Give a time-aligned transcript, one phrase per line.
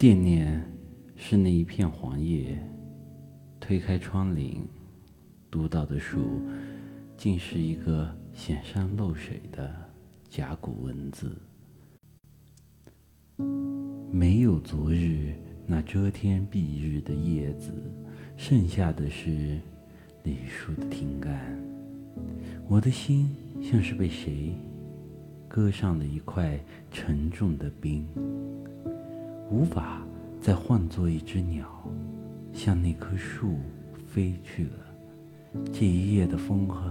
[0.00, 0.58] 惦念
[1.14, 2.58] 是那一片黄叶，
[3.60, 4.62] 推开窗棂，
[5.50, 6.40] 读到的书，
[7.18, 9.70] 竟是一个显山露水的
[10.26, 11.36] 甲骨文字。
[14.10, 15.34] 没有昨日
[15.66, 17.70] 那遮天蔽日的叶子，
[18.38, 19.60] 剩下的是
[20.22, 21.62] 李树的听干。
[22.66, 23.28] 我的心
[23.60, 24.54] 像是被谁
[25.46, 26.58] 割上了一块
[26.90, 28.08] 沉重的冰，
[29.50, 30.00] 无法
[30.40, 31.66] 再换作一只鸟，
[32.52, 33.58] 向那棵树
[34.06, 35.60] 飞去了。
[35.72, 36.88] 这一夜的风和，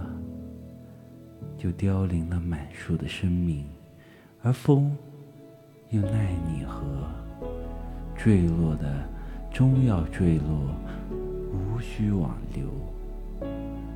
[1.56, 3.64] 就凋零了满树的生命，
[4.42, 4.94] 而风。
[5.88, 6.84] 又奈你何？
[8.14, 9.08] 坠落的
[9.50, 10.74] 终要坠落，
[11.10, 12.68] 无需挽留。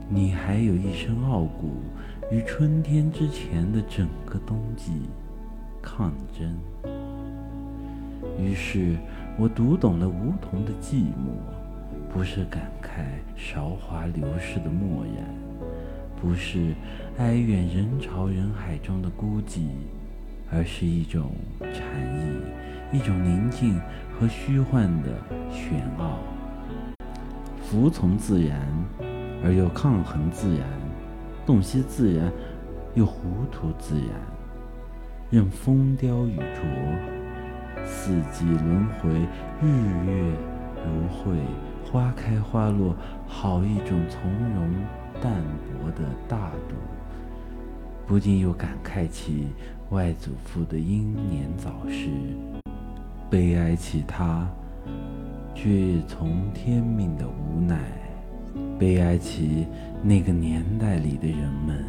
[0.08, 1.74] 你还有一身傲骨，
[2.32, 5.02] 与春天之前的整个冬季
[5.82, 6.58] 抗争。
[8.38, 8.96] 于是
[9.38, 13.04] 我读懂了梧桐的寂寞，不是感慨
[13.36, 15.26] 韶华流逝的漠然，
[16.20, 16.74] 不是
[17.18, 19.68] 哀怨人潮人海中的孤寂。
[20.52, 21.72] 而是一种禅
[22.14, 23.80] 意，一种宁静
[24.12, 25.08] 和虚幻的
[25.50, 26.18] 玄奥。
[27.60, 28.60] 服从自然，
[29.42, 30.64] 而又抗衡自然；
[31.44, 32.30] 洞悉自然，
[32.94, 34.10] 又糊涂自然。
[35.30, 37.13] 任风雕雨琢，
[37.86, 39.08] 四季轮回，
[39.62, 39.66] 日
[40.06, 40.32] 月
[40.84, 41.36] 如晦，
[41.90, 42.94] 花开花落，
[43.26, 44.74] 好一种从容
[45.22, 45.42] 淡
[45.80, 46.74] 泊的大度。
[48.06, 49.48] 不禁又感慨起
[49.90, 52.10] 外祖父的英年早逝，
[53.30, 54.46] 悲哀起他
[55.54, 57.78] 却从天命的无奈，
[58.78, 59.66] 悲哀起
[60.02, 61.82] 那个年代里的人们。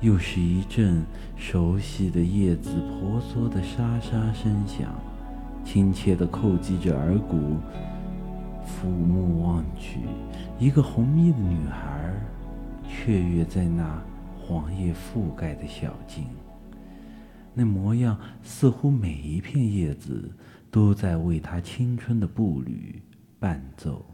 [0.00, 1.04] 又是一阵
[1.36, 4.94] 熟悉的叶子婆娑的沙沙声响，
[5.64, 7.58] 亲切地叩击着耳骨。
[8.66, 10.00] 抚目望去，
[10.58, 12.12] 一个红衣的女孩
[12.88, 14.02] 雀跃在那。
[14.48, 16.24] 黄叶覆盖的小径，
[17.52, 20.30] 那模样似乎每一片叶子
[20.70, 23.02] 都在为他青春的步履
[23.40, 24.06] 伴奏。